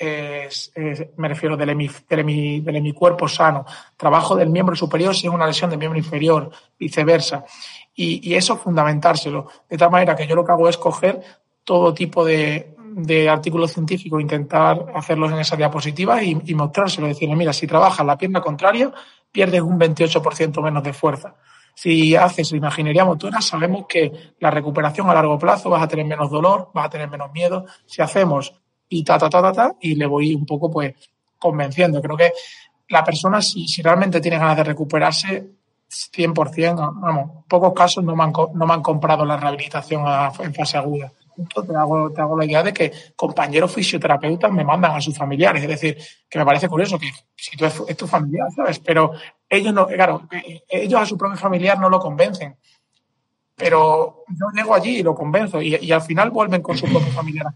[1.16, 1.76] me refiero del,
[2.08, 7.44] del, hemicuerpo sano, trabajo del miembro superior si es una lesión del miembro inferior, viceversa.
[7.94, 9.46] Y, eso fundamentárselo.
[9.68, 11.20] De tal manera que yo lo que hago es coger
[11.64, 17.06] todo tipo de, de artículos científicos, intentar hacerlos en esa diapositiva y, y mostrárselo.
[17.06, 18.90] Decirle, mira, si trabajas la pierna contraria,
[19.32, 21.34] pierdes un 28% menos de fuerza.
[21.74, 26.30] Si haces imaginería motora, sabemos que la recuperación a largo plazo vas a tener menos
[26.30, 27.64] dolor, vas a tener menos miedo.
[27.86, 30.94] Si hacemos y ta, ta, ta, ta, ta, y le voy un poco pues
[31.38, 32.02] convenciendo.
[32.02, 32.32] Creo que
[32.88, 35.50] la persona, si, si realmente tiene ganas de recuperarse,
[35.88, 40.04] 100%, vamos, pocos casos no me han, no me han comprado la rehabilitación
[40.40, 41.12] en fase aguda
[41.66, 45.62] te hago, te hago la idea de que compañeros fisioterapeutas me mandan a sus familiares.
[45.62, 45.96] Es decir,
[46.28, 48.78] que me parece curioso que si tú es, tu familiar, ¿sabes?
[48.78, 49.12] Pero
[49.48, 50.28] ellos no, claro,
[50.68, 52.56] ellos a su propio familiar no lo convencen.
[53.56, 57.46] Pero yo llego allí y lo convenzo y, al final vuelven con su propio familiar
[57.46, 57.54] a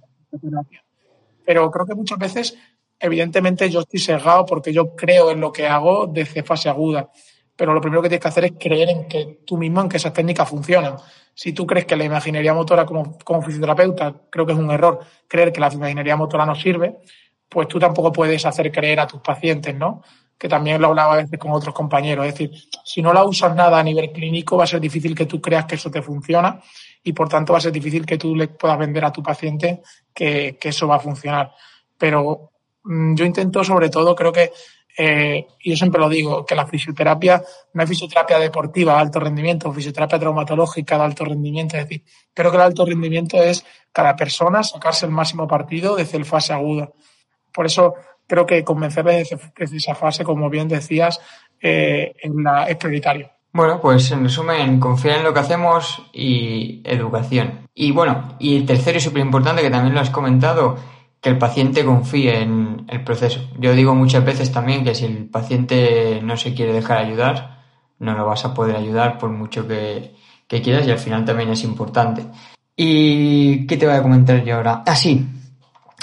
[1.44, 2.58] Pero creo que muchas veces,
[2.98, 7.10] evidentemente, yo estoy sesgado porque yo creo en lo que hago desde fase aguda
[7.56, 9.96] pero lo primero que tienes que hacer es creer en que tú mismo, en que
[9.96, 10.96] esas técnicas funcionan.
[11.34, 15.00] Si tú crees que la imaginería motora como, como fisioterapeuta, creo que es un error
[15.28, 16.96] creer que la imaginería motora no sirve,
[17.48, 20.02] pues tú tampoco puedes hacer creer a tus pacientes, ¿no?
[20.36, 22.26] Que también lo hablaba a veces con otros compañeros.
[22.26, 22.50] Es decir,
[22.84, 25.64] si no la usas nada a nivel clínico, va a ser difícil que tú creas
[25.64, 26.60] que eso te funciona
[27.04, 29.82] y por tanto va a ser difícil que tú le puedas vender a tu paciente
[30.12, 31.52] que, que eso va a funcionar.
[31.96, 32.50] Pero
[32.82, 34.50] mm, yo intento sobre todo, creo que
[34.96, 39.72] eh, yo siempre lo digo, que la fisioterapia no es fisioterapia deportiva de alto rendimiento,
[39.72, 41.76] fisioterapia traumatológica de alto rendimiento.
[41.76, 46.18] Es decir, creo que el alto rendimiento es cada persona sacarse el máximo partido desde
[46.18, 46.90] el fase aguda.
[47.52, 47.94] Por eso
[48.26, 51.20] creo que convencerles desde, esa fase, como bien decías,
[51.60, 53.30] eh, en la, es prioritario.
[53.52, 57.68] Bueno, pues en resumen, confiar en lo que hacemos y educación.
[57.72, 60.76] Y bueno, y el tercero y súper importante, que también lo has comentado,
[61.24, 63.40] que el paciente confíe en el proceso.
[63.58, 67.62] Yo digo muchas veces también que si el paciente no se quiere dejar ayudar,
[67.98, 70.12] no lo vas a poder ayudar por mucho que,
[70.46, 72.26] quieras y al final también es importante.
[72.76, 74.82] ¿Y qué te voy a comentar yo ahora?
[74.84, 75.26] Ah, sí.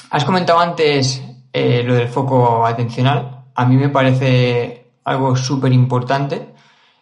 [0.09, 3.45] Has comentado antes eh, lo del foco atencional.
[3.53, 6.55] A mí me parece algo súper importante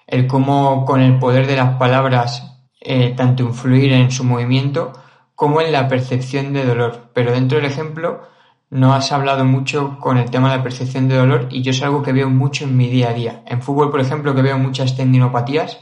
[0.06, 2.52] el cómo con el poder de las palabras
[2.82, 4.92] eh, tanto influir en su movimiento
[5.40, 7.12] como en la percepción de dolor.
[7.14, 8.24] Pero dentro del ejemplo
[8.70, 11.82] no has hablado mucho con el tema de la percepción de dolor y yo es
[11.82, 13.44] algo que veo mucho en mi día a día.
[13.46, 15.80] En fútbol, por ejemplo, que veo muchas tendinopatías,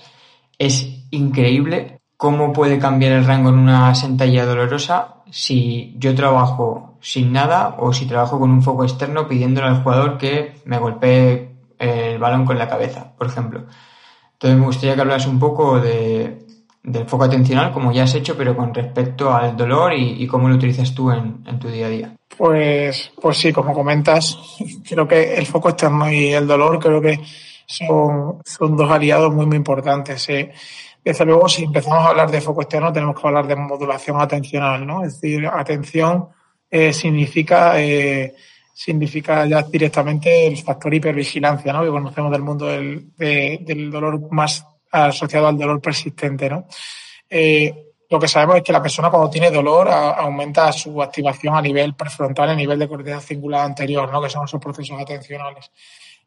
[0.59, 7.33] es increíble cómo puede cambiar el rango en una sentalla dolorosa si yo trabajo sin
[7.33, 12.19] nada o si trabajo con un foco externo pidiéndole al jugador que me golpee el
[12.19, 13.63] balón con la cabeza, por ejemplo.
[14.33, 16.46] Entonces me gustaría que hablas un poco de,
[16.83, 20.55] del foco atencional, como ya has hecho, pero con respecto al dolor y, cómo lo
[20.55, 22.15] utilizas tú en, tu día a día.
[22.37, 24.37] Pues, pues sí, como comentas,
[24.87, 27.19] creo que el foco externo y el dolor creo que
[27.65, 30.27] son, son dos aliados muy, muy importantes.
[31.03, 34.85] Desde luego, si empezamos a hablar de foco externo, tenemos que hablar de modulación atencional,
[34.85, 35.03] ¿no?
[35.03, 36.27] Es decir, atención
[36.69, 38.35] eh, significa, eh,
[38.73, 41.83] significa ya directamente el factor hipervigilancia, ¿no?
[41.83, 46.67] Que conocemos del mundo del, del dolor más asociado al dolor persistente, ¿no?
[47.29, 51.61] Eh, lo que sabemos es que la persona cuando tiene dolor aumenta su activación a
[51.61, 54.21] nivel prefrontal, a nivel de corteza cingulada anterior, ¿no?
[54.21, 55.71] que son esos procesos atencionales.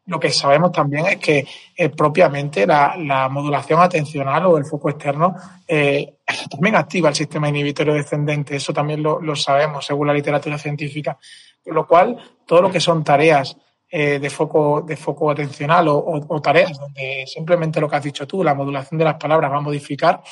[0.05, 1.45] Lo que sabemos también es que
[1.75, 5.35] eh, propiamente la, modulación atencional o el foco externo
[5.67, 6.17] eh,
[6.49, 8.55] también activa el sistema inhibitorio descendente.
[8.55, 11.17] Eso también lo, lo, sabemos según la literatura científica.
[11.63, 13.57] Con lo cual, todo lo que son tareas
[13.93, 18.41] eh, de, foco, de foco atencional o, tareas donde simplemente lo que has dicho tú,
[18.41, 20.23] la modulación de las palabras va a modificar,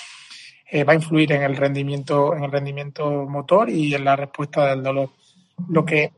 [0.71, 4.67] eh, va a influir en el rendimiento, en el rendimiento motor y en la respuesta
[4.67, 5.09] del dolor.
[5.67, 6.13] Lo que,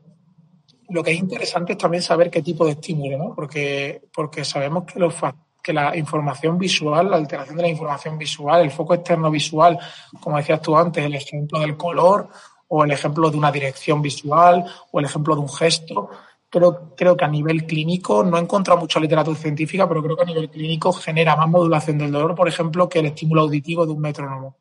[0.90, 3.34] lo que es interesante es también saber qué tipo de estímulo, ¿no?
[3.34, 5.12] Porque, porque sabemos que, los,
[5.60, 9.76] que la información visual, la alteración de la información visual, el foco externo visual,
[10.20, 12.28] como decías tú antes, el ejemplo del color
[12.68, 16.08] o el ejemplo de una dirección visual o el ejemplo de un gesto,
[16.52, 20.22] creo, creo que a nivel clínico, no he encontrado mucha literatura científica, pero creo que
[20.22, 23.92] a nivel clínico genera más modulación del dolor, por ejemplo, que el estímulo auditivo de
[23.92, 24.58] un metrónomo.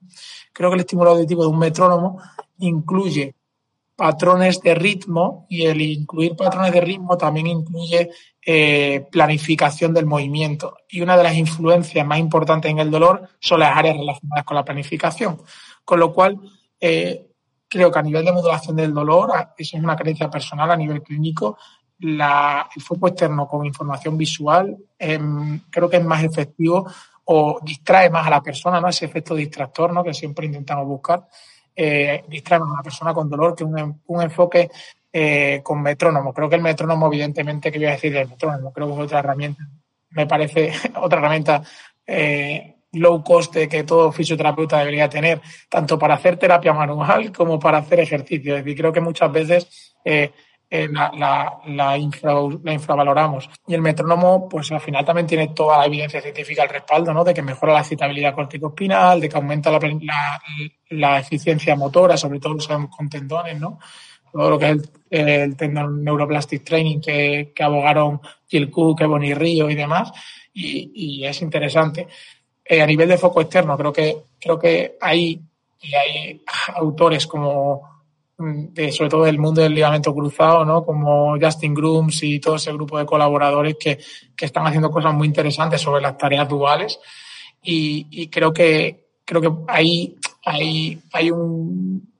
[0.54, 2.22] Creo que el estímulo auditivo de un metrónomo
[2.60, 3.36] incluye
[3.94, 8.10] patrones de ritmo y el incluir patrones de ritmo también incluye
[8.44, 10.78] eh, planificación del movimiento.
[10.88, 14.56] Y una de las influencias más importantes en el dolor son las áreas relacionadas con
[14.56, 15.42] la planificación.
[15.84, 16.40] Con lo cual,
[16.80, 17.32] eh,
[17.68, 21.02] creo que a nivel de modulación del dolor, eso es una creencia personal a nivel
[21.02, 21.58] clínico,
[22.02, 26.86] la, el foco externo con información visual em, creo que es más efectivo
[27.26, 28.90] o distrae más a la persona, ¿no?
[28.90, 30.04] Ese efecto distractor, ¿no?
[30.04, 31.28] Que siempre intentamos buscar
[31.76, 34.70] eh, a una persona con dolor que un, un enfoque
[35.14, 36.34] eh, con metrónomo.
[36.34, 39.20] Creo que el metrónomo, evidentemente, que voy a decir del metrónomo, creo que es otra
[39.20, 39.68] herramienta,
[40.10, 41.64] me parece otra herramienta
[42.06, 47.78] eh, low cost que todo fisioterapeuta debería tener, tanto para hacer terapia manual como para
[47.78, 48.58] hacer ejercicio.
[48.58, 49.96] Es decir, creo que muchas veces
[50.74, 53.50] eh, eh, la, la, la, infravaloramos.
[53.68, 57.26] Y el metrónomo, pues al final también tiene toda la evidencia científica al respaldo, ¿no?
[57.26, 60.42] De que mejora la excitabilidad corticospinal, de que aumenta la,
[60.90, 63.80] la, eficiencia motora, sobre todo lo sabemos con tendones, ¿no?
[64.32, 69.70] Todo lo que es el, tendón neuroplastic training que, que abogaron Jill Cook, Bonnie Río
[69.70, 70.12] y demás.
[70.54, 72.08] Y, y es interesante.
[72.64, 75.42] Eh, a nivel de foco externo, creo que, creo que hay,
[75.82, 76.42] y hay
[76.76, 78.01] autores como
[78.42, 80.84] de, sobre todo del mundo del ligamento cruzado, ¿no?
[80.84, 84.00] Como Justin Grooms y todo ese grupo de colaboradores que,
[84.36, 87.00] que están haciendo cosas muy interesantes sobre las tareas duales.
[87.64, 92.12] Y, y creo que, creo que ahí hay, hay un,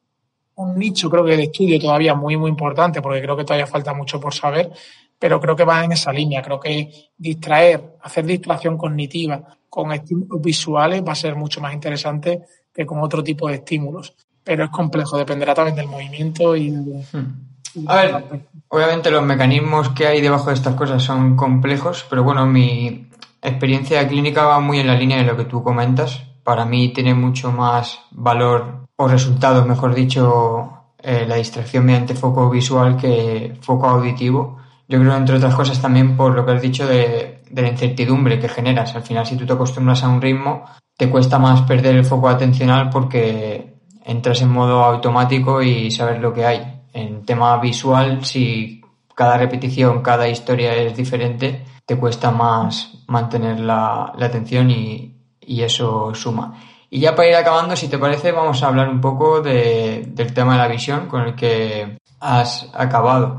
[0.56, 3.94] un nicho, creo que de estudio todavía muy, muy importante, porque creo que todavía falta
[3.94, 4.72] mucho por saber,
[5.18, 6.42] pero creo que va en esa línea.
[6.42, 12.42] Creo que distraer, hacer distracción cognitiva con estímulos visuales va a ser mucho más interesante
[12.74, 16.72] que con otro tipo de estímulos pero es complejo, dependerá también del movimiento y...
[16.72, 17.52] Hmm.
[17.88, 22.46] A ver, obviamente los mecanismos que hay debajo de estas cosas son complejos, pero bueno,
[22.46, 23.08] mi
[23.42, 26.22] experiencia clínica va muy en la línea de lo que tú comentas.
[26.44, 32.50] Para mí tiene mucho más valor o resultados, mejor dicho, eh, la distracción mediante foco
[32.50, 34.58] visual que foco auditivo.
[34.88, 38.40] Yo creo, entre otras cosas, también por lo que has dicho de, de la incertidumbre
[38.40, 38.96] que generas.
[38.96, 40.66] Al final, si tú te acostumbras a un ritmo,
[40.98, 43.71] te cuesta más perder el foco atencional porque
[44.06, 46.82] entras en modo automático y sabes lo que hay.
[46.94, 48.82] En tema visual, si
[49.16, 55.08] cada repetición, cada historia es diferente, te cuesta más mantener la, atención y,
[55.42, 56.58] eso suma.
[56.90, 60.54] Y ya para ir acabando, si te parece, vamos a hablar un poco del tema
[60.54, 63.38] de la visión con el que has acabado.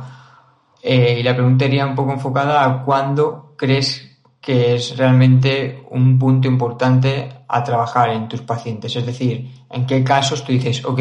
[0.83, 4.12] Eh, y la pregunta iría un poco enfocada a cuándo crees
[4.43, 8.95] que es realmente un punto importante a trabajar en tus pacientes.
[8.97, 11.01] Es decir, en qué casos tú dices, ok,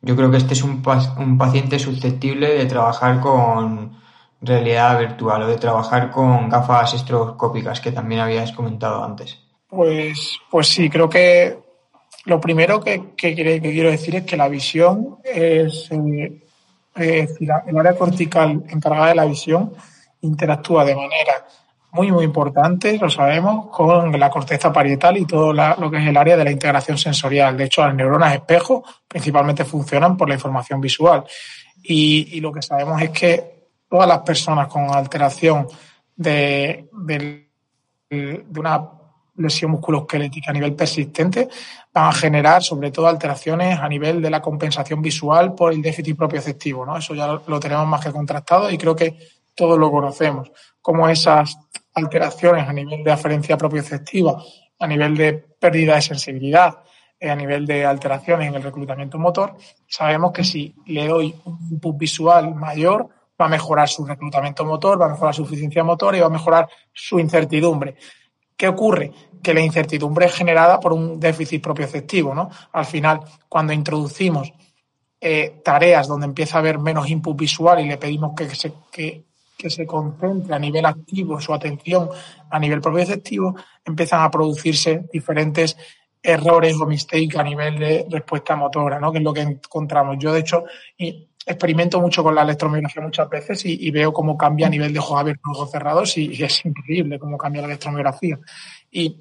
[0.00, 0.80] yo creo que este es un,
[1.18, 3.98] un paciente susceptible de trabajar con
[4.40, 9.40] realidad virtual o de trabajar con gafas estroboscópicas que también habías comentado antes.
[9.68, 11.58] Pues, pues sí, creo que
[12.26, 16.42] lo primero que, que, quiero decir es que la visión es, eh,
[16.94, 19.72] es decir, el área cortical encargada de la visión
[20.20, 21.44] interactúa de manera
[21.90, 26.16] muy, muy importante, lo sabemos, con la corteza parietal y todo lo que es el
[26.16, 27.56] área de la integración sensorial.
[27.56, 31.24] De hecho, las neuronas espejo principalmente funcionan por la información visual.
[31.82, 35.66] Y, lo que sabemos es que todas las personas con alteración
[36.14, 37.48] de, de,
[38.10, 38.90] de una
[39.36, 41.48] lesión musculoesquelética a nivel persistente
[41.92, 46.16] van a generar sobre todo alteraciones a nivel de la compensación visual por el déficit
[46.16, 46.84] propioceptivo.
[46.84, 46.98] ¿no?
[46.98, 49.16] Eso ya lo tenemos más que contrastado y creo que
[49.54, 51.56] todos lo conocemos, como esas
[51.94, 54.42] alteraciones a nivel de aferencia propioceptiva,
[54.78, 56.78] a nivel de pérdida de sensibilidad,
[57.20, 61.58] eh, a nivel de alteraciones en el reclutamiento motor, sabemos que si le doy un
[61.70, 63.08] input visual mayor,
[63.40, 66.30] va a mejorar su reclutamiento motor, va a mejorar su eficiencia motor y va a
[66.30, 67.96] mejorar su incertidumbre.
[68.56, 69.12] ¿Qué ocurre?
[69.42, 72.50] Que la incertidumbre es generada por un déficit propioceptivo, ¿no?
[72.72, 74.52] Al final, cuando introducimos
[75.20, 79.24] eh, tareas donde empieza a haber menos input visual y le pedimos que, se, que
[79.58, 82.08] que se concentre a nivel activo su atención
[82.48, 85.76] a nivel propioceptivo, empiezan a producirse diferentes
[86.22, 89.10] errores o mistakes a nivel de respuesta motora, ¿no?
[89.10, 90.16] que es lo que encontramos.
[90.18, 90.64] Yo, de hecho,
[91.44, 95.18] experimento mucho con la electromiografía muchas veces y, veo cómo cambia a nivel de ojos
[95.18, 98.38] abiertos, ojos cerrados y, es increíble cómo cambia la electromiografía.
[98.90, 99.18] Y,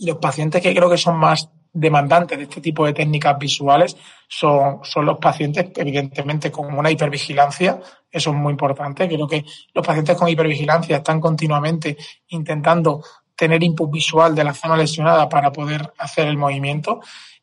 [0.00, 3.96] los pacientes que creo que son más demandantes de este tipo de técnicas visuales
[4.28, 7.80] son, son los pacientes, evidentemente, con una hipervigilancia.
[8.10, 9.08] Eso es muy importante.
[9.08, 9.44] Creo que
[9.74, 11.96] los pacientes con hipervigilancia están continuamente
[12.28, 13.02] intentando
[13.36, 17.00] tener input visual de la zona lesionada para poder hacer el movimiento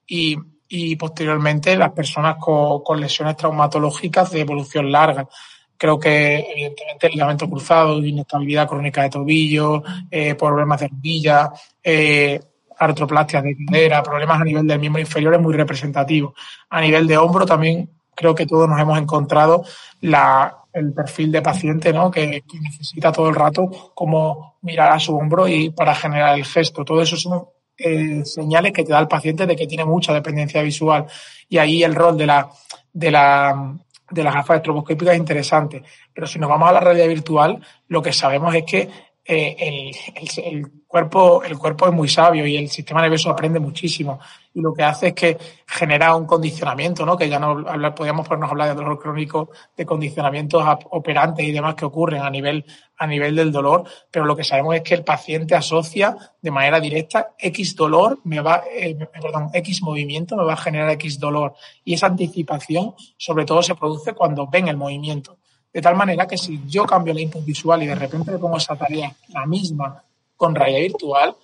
[0.08, 0.38] y,
[0.70, 5.28] y posteriormente las personas con, con, lesiones traumatológicas de evolución larga.
[5.76, 11.52] Creo que evidentemente el ligamento cruzado, inestabilidad crónica de tobillo, eh, problemas de rodilla,
[11.84, 12.40] eh,
[12.82, 16.34] artroplastias de cadera, problemas a nivel del miembro inferior es muy representativo.
[16.70, 19.64] A nivel de hombro también creo que todos nos hemos encontrado
[20.02, 22.10] el perfil de paciente ¿no?
[22.10, 26.46] que, que, necesita todo el rato como mirar a su hombro y para generar el
[26.46, 26.84] gesto.
[26.84, 27.46] Todo eso son
[27.78, 31.06] eh, señales que te da el paciente de que tiene mucha dependencia visual.
[31.50, 32.50] Y ahí el rol de la,
[32.94, 33.76] de la,
[34.10, 35.84] de las gafas estroboscópicas es interesante.
[36.14, 38.90] Pero si nos vamos a la realidad virtual, lo que sabemos es que
[39.24, 44.20] eh, el, el, cuerpo, el cuerpo es muy sabio y el sistema nervioso aprende muchísimo.
[44.54, 47.16] Y lo que hace es que genera un condicionamiento, ¿no?
[47.16, 51.52] Que ya no hablar, podríamos ponernos a hablar de dolor crónico, de condicionamientos operantes y
[51.52, 52.66] demás que ocurren a nivel,
[52.98, 56.80] a nivel del dolor, pero lo que sabemos es que el paciente asocia de manera
[56.80, 61.54] directa X dolor me va, eh, perdón, X movimiento me va a generar X dolor.
[61.86, 65.38] Y esa anticipación, sobre todo, se produce cuando ven el movimiento.
[65.74, 68.58] De tal manera que si yo cambio la input visual y de repente le pongo
[68.58, 70.04] esa tarea la misma
[70.36, 71.36] con realidad virtual,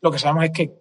[0.00, 0.72] lo que sabemos es que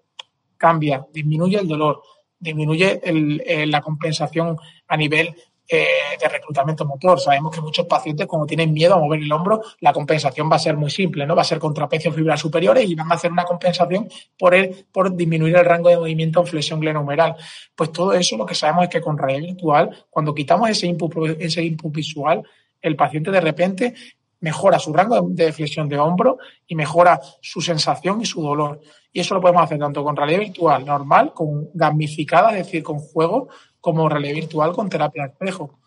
[0.58, 2.02] cambia, disminuye el dolor,
[2.40, 5.36] disminuye eh, la compensación a nivel
[5.68, 5.88] eh,
[6.20, 7.20] de reclutamiento motor.
[7.20, 10.60] Sabemos que muchos pacientes, como tienen miedo a mover el hombro, la compensación va a
[10.60, 11.36] ser muy simple, ¿no?
[11.36, 15.16] Va a ser contrapecio fibras superiores y van a hacer una compensación por, el, por
[15.16, 17.36] disminuir el rango de movimiento en flexión glenohumeral.
[17.76, 21.16] Pues todo eso lo que sabemos es que con realidad virtual, cuando quitamos ese input,
[21.40, 22.44] ese input visual,
[22.84, 23.96] el paciente de repente
[24.42, 28.82] mejora su rango de flexión de hombro y mejora su sensación y su dolor.
[29.12, 33.00] Y eso lo podemos hacer tanto con realidad virtual normal, con gamificada, es decir, con
[33.00, 33.48] juego,
[33.80, 35.80] como realidad virtual con terapia de espejo.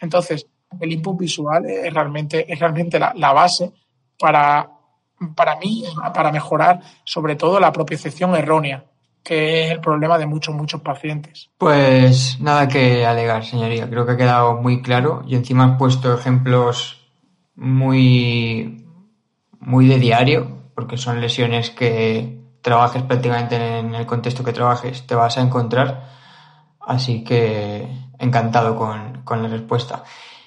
[0.00, 0.46] Entonces,
[0.80, 3.72] el input visual es realmente, es realmente la, base
[4.18, 4.70] para,
[5.34, 5.84] para mí,
[6.14, 8.84] para mejorar sobre todo la propiocepción errónea
[9.24, 11.50] que es el problema de muchos, muchos pacientes.
[11.56, 13.88] Pues nada que alegar, señoría.
[13.88, 17.10] Creo que ha quedado muy claro y encima has puesto ejemplos
[17.56, 18.86] muy,
[19.58, 25.14] muy de diario, porque son lesiones que trabajes prácticamente en el contexto que trabajes, te
[25.14, 26.10] vas a encontrar.
[26.80, 30.04] Así que encantado con, con la respuesta.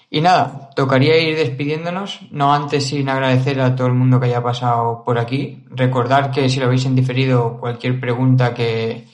[0.09, 4.41] Y nada, tocaría ir despidiéndonos, no antes sin agradecer a todo el mundo que haya
[4.41, 5.65] pasado por aquí.
[5.69, 9.05] Recordar que si lo habéis en diferido, cualquier pregunta que,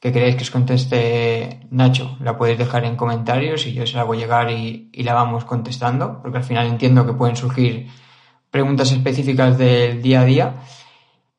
[0.00, 4.04] que queréis que os conteste Nacho, la podéis dejar en comentarios y yo se la
[4.04, 7.88] voy a llegar y, y la vamos contestando, porque al final entiendo que pueden surgir
[8.50, 10.54] preguntas específicas del día a día.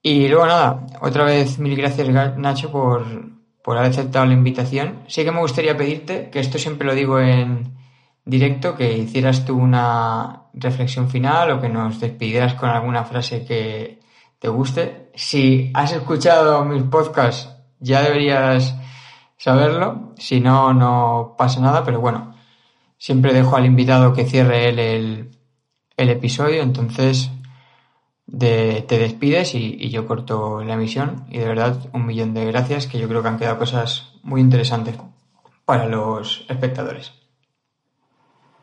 [0.03, 3.05] Y luego nada, otra vez mil gracias Nacho por,
[3.63, 4.99] por haber aceptado la invitación.
[5.07, 7.78] Sí que me gustaría pedirte, que esto siempre lo digo en
[8.29, 13.99] directo, que hicieras tú una reflexión final o que nos despidieras con alguna frase que
[14.39, 15.11] te guste.
[15.15, 17.49] Si has escuchado mis podcasts,
[17.79, 18.75] ya deberías
[19.37, 20.13] saberlo.
[20.17, 22.35] Si no, no pasa nada, pero bueno,
[22.97, 25.31] siempre dejo al invitado que cierre él el,
[25.97, 27.31] el episodio, entonces
[28.27, 31.25] de, te despides y, y, yo corto la emisión.
[31.29, 34.41] Y de verdad, un millón de gracias, que yo creo que han quedado cosas muy
[34.41, 34.95] interesantes
[35.65, 37.18] para los espectadores.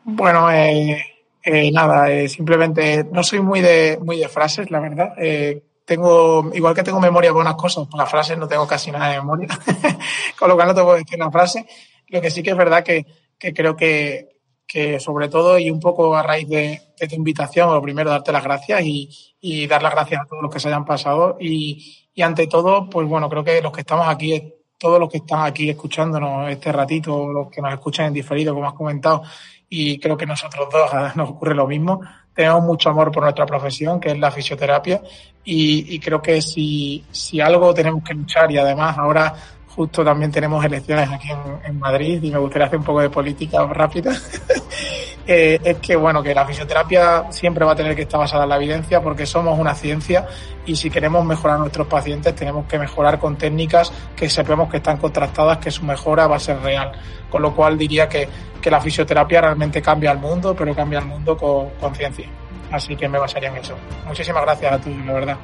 [0.09, 1.03] Bueno, eh,
[1.43, 5.13] eh, nada, eh, simplemente no soy muy de, muy de frases, la verdad.
[5.17, 8.89] Eh, tengo, igual que tengo memoria para unas cosas, para las frases no tengo casi
[8.89, 9.49] nada de memoria,
[10.39, 11.65] con lo cual no te puedo decir una frase.
[12.07, 13.05] Lo que sí que es verdad que,
[13.37, 17.73] que creo que, que sobre todo y un poco a raíz de, de tu invitación,
[17.73, 19.09] lo primero darte las gracias y,
[19.41, 22.89] y, dar las gracias a todos los que se hayan pasado y, y ante todo,
[22.89, 26.71] pues bueno, creo que los que estamos aquí, todos los que están aquí escuchándonos este
[26.71, 29.23] ratito, los que nos escuchan en diferido, como has comentado,
[29.69, 32.01] y creo que nosotros dos nos ocurre lo mismo.
[32.33, 35.01] Tenemos mucho amor por nuestra profesión, que es la fisioterapia,
[35.43, 39.33] y, creo que si, si algo tenemos que luchar, y además ahora
[39.67, 43.09] justo también tenemos elecciones aquí en, en, Madrid y me gustaría hacer un poco de
[43.09, 44.11] política rápida,
[45.27, 48.49] eh, es que bueno, que la fisioterapia siempre va a tener que estar basada en
[48.49, 50.25] la evidencia porque somos una ciencia
[50.65, 54.77] y si queremos mejorar a nuestros pacientes tenemos que mejorar con técnicas que sepamos que
[54.77, 56.91] están contrastadas, que su mejora va a ser real.
[57.29, 58.27] Con lo cual diría que,
[58.61, 62.29] que la fisioterapia realmente cambia el mundo, pero cambia el mundo con, con ciencia.
[62.71, 63.75] Así que me basaría en eso.
[64.05, 65.37] Muchísimas gracias a todos, la verdad.